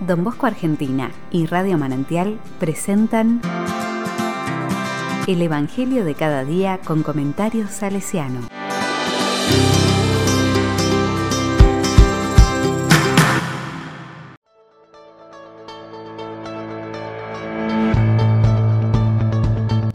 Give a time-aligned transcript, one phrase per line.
[0.00, 3.40] Don Bosco Argentina y Radio Manantial presentan
[5.26, 8.48] El Evangelio de cada día con comentarios salesiano.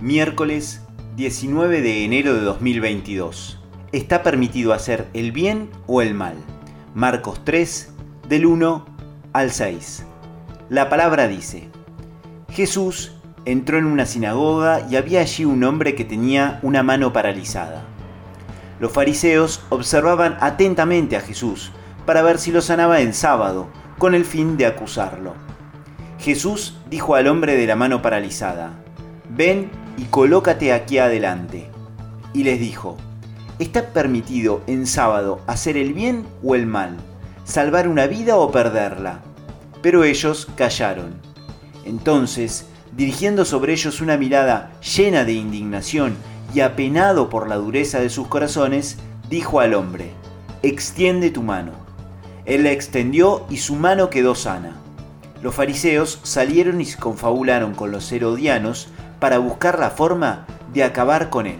[0.01, 0.81] Miércoles
[1.15, 3.59] 19 de enero de 2022.
[3.93, 6.35] ¿Está permitido hacer el bien o el mal?
[6.93, 7.93] Marcos 3,
[8.27, 8.92] del 1
[9.33, 10.05] al 6.
[10.69, 11.67] La palabra dice,
[12.49, 13.13] Jesús
[13.45, 17.83] entró en una sinagoga y había allí un hombre que tenía una mano paralizada.
[18.79, 21.71] Los fariseos observaban atentamente a Jesús
[22.05, 25.33] para ver si lo sanaba en sábado, con el fin de acusarlo.
[26.19, 28.73] Jesús dijo al hombre de la mano paralizada,
[29.29, 31.69] ven y colócate aquí adelante.
[32.33, 32.97] Y les dijo,
[33.59, 36.97] ¿está permitido en sábado hacer el bien o el mal?
[37.43, 39.21] Salvar una vida o perderla.
[39.81, 41.13] Pero ellos callaron.
[41.85, 46.15] Entonces, dirigiendo sobre ellos una mirada llena de indignación
[46.53, 48.97] y apenado por la dureza de sus corazones,
[49.29, 50.11] dijo al hombre,
[50.61, 51.71] extiende tu mano.
[52.45, 54.75] Él la extendió y su mano quedó sana.
[55.41, 58.87] Los fariseos salieron y se confabularon con los herodianos
[59.19, 61.59] para buscar la forma de acabar con él.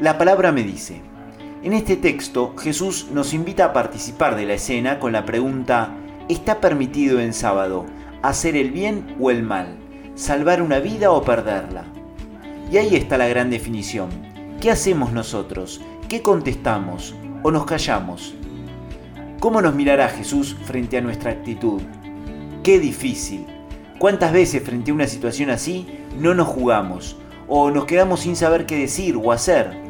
[0.00, 1.02] La palabra me dice.
[1.62, 5.94] En este texto Jesús nos invita a participar de la escena con la pregunta,
[6.26, 7.84] ¿está permitido en sábado
[8.22, 9.76] hacer el bien o el mal?
[10.14, 11.84] ¿Salvar una vida o perderla?
[12.72, 14.08] Y ahí está la gran definición.
[14.58, 15.82] ¿Qué hacemos nosotros?
[16.08, 17.14] ¿Qué contestamos?
[17.42, 18.34] ¿O nos callamos?
[19.38, 21.82] ¿Cómo nos mirará Jesús frente a nuestra actitud?
[22.62, 23.44] Qué difícil.
[23.98, 25.86] ¿Cuántas veces frente a una situación así
[26.18, 27.18] no nos jugamos
[27.48, 29.89] o nos quedamos sin saber qué decir o hacer?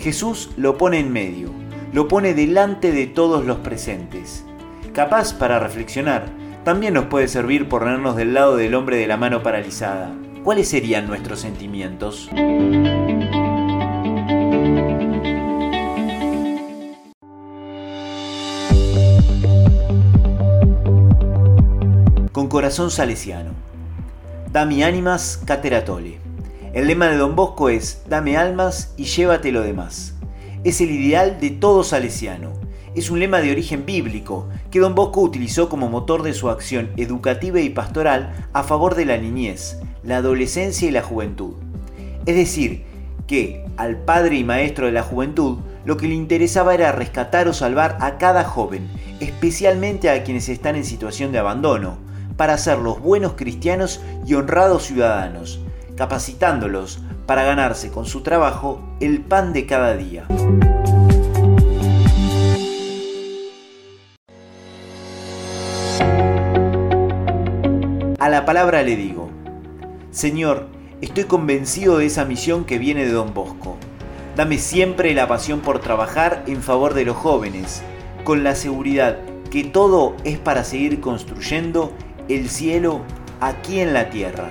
[0.00, 1.50] Jesús lo pone en medio,
[1.92, 4.46] lo pone delante de todos los presentes.
[4.94, 6.24] Capaz para reflexionar,
[6.64, 10.10] también nos puede servir ponernos del lado del hombre de la mano paralizada.
[10.42, 12.30] ¿Cuáles serían nuestros sentimientos?
[22.32, 23.50] Con corazón salesiano.
[24.50, 26.29] Dami ánimas cateratole.
[26.72, 30.14] El lema de Don Bosco es Dame almas y llévate lo demás.
[30.62, 32.52] Es el ideal de todo salesiano.
[32.94, 36.90] Es un lema de origen bíblico que Don Bosco utilizó como motor de su acción
[36.96, 41.54] educativa y pastoral a favor de la niñez, la adolescencia y la juventud.
[42.24, 42.84] Es decir,
[43.26, 47.52] que al padre y maestro de la juventud lo que le interesaba era rescatar o
[47.52, 48.88] salvar a cada joven,
[49.18, 51.98] especialmente a quienes están en situación de abandono,
[52.36, 55.60] para los buenos cristianos y honrados ciudadanos,
[55.96, 60.26] capacitándolos para ganarse con su trabajo el pan de cada día.
[68.18, 69.30] A la palabra le digo,
[70.10, 70.66] Señor,
[71.00, 73.76] estoy convencido de esa misión que viene de Don Bosco.
[74.36, 77.82] Dame siempre la pasión por trabajar en favor de los jóvenes,
[78.24, 79.18] con la seguridad
[79.50, 81.92] que todo es para seguir construyendo
[82.28, 83.00] el cielo
[83.40, 84.50] aquí en la tierra.